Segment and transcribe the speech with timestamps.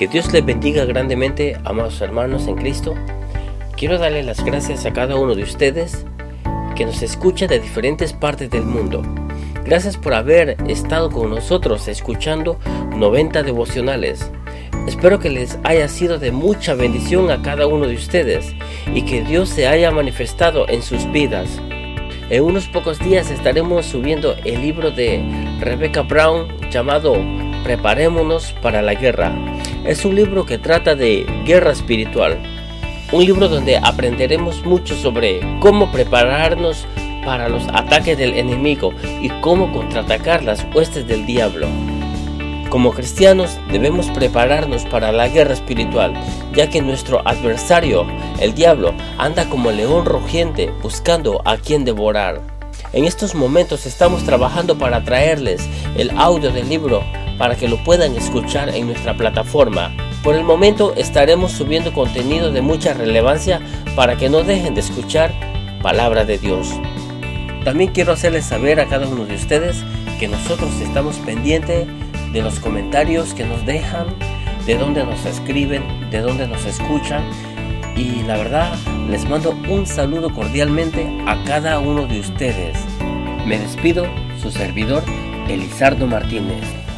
[0.00, 2.94] Que Dios les bendiga grandemente, amados hermanos en Cristo.
[3.76, 6.06] Quiero darle las gracias a cada uno de ustedes
[6.74, 9.02] que nos escucha de diferentes partes del mundo.
[9.62, 12.58] Gracias por haber estado con nosotros escuchando
[12.96, 14.32] 90 devocionales.
[14.86, 18.54] Espero que les haya sido de mucha bendición a cada uno de ustedes
[18.94, 21.60] y que Dios se haya manifestado en sus vidas.
[22.30, 25.22] En unos pocos días estaremos subiendo el libro de
[25.60, 27.18] Rebecca Brown llamado
[27.64, 29.49] Preparémonos para la guerra.
[29.84, 32.38] Es un libro que trata de guerra espiritual.
[33.12, 36.86] Un libro donde aprenderemos mucho sobre cómo prepararnos
[37.24, 38.92] para los ataques del enemigo
[39.22, 41.66] y cómo contraatacar las huestes del diablo.
[42.68, 46.12] Como cristianos debemos prepararnos para la guerra espiritual,
[46.54, 48.06] ya que nuestro adversario,
[48.38, 52.42] el diablo, anda como león rugiente buscando a quien devorar.
[52.92, 57.02] En estos momentos estamos trabajando para traerles el audio del libro
[57.40, 59.90] para que lo puedan escuchar en nuestra plataforma.
[60.22, 63.62] Por el momento estaremos subiendo contenido de mucha relevancia
[63.96, 65.32] para que no dejen de escuchar
[65.80, 66.68] palabra de Dios.
[67.64, 69.82] También quiero hacerles saber a cada uno de ustedes
[70.18, 71.86] que nosotros estamos pendientes
[72.30, 74.08] de los comentarios que nos dejan,
[74.66, 77.24] de dónde nos escriben, de dónde nos escuchan.
[77.96, 78.74] Y la verdad,
[79.08, 82.76] les mando un saludo cordialmente a cada uno de ustedes.
[83.46, 84.04] Me despido,
[84.42, 85.02] su servidor,
[85.48, 86.89] Elizardo Martínez.